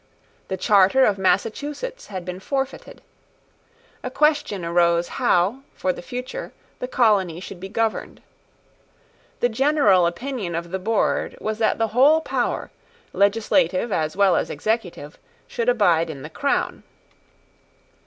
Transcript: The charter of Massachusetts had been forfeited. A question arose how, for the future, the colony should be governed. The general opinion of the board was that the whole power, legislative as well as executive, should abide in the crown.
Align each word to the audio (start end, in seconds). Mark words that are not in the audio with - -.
The 0.47 0.57
charter 0.57 1.05
of 1.05 1.19
Massachusetts 1.19 2.07
had 2.07 2.25
been 2.25 2.39
forfeited. 2.39 3.03
A 4.01 4.09
question 4.09 4.65
arose 4.65 5.07
how, 5.09 5.59
for 5.75 5.93
the 5.93 6.01
future, 6.01 6.53
the 6.79 6.87
colony 6.87 7.39
should 7.39 7.59
be 7.59 7.69
governed. 7.69 8.19
The 9.41 9.49
general 9.49 10.07
opinion 10.07 10.55
of 10.55 10.71
the 10.71 10.79
board 10.79 11.37
was 11.39 11.59
that 11.59 11.77
the 11.77 11.89
whole 11.89 12.19
power, 12.19 12.71
legislative 13.13 13.91
as 13.91 14.17
well 14.17 14.35
as 14.35 14.49
executive, 14.49 15.19
should 15.47 15.69
abide 15.69 16.09
in 16.09 16.23
the 16.23 16.31
crown. 16.31 16.81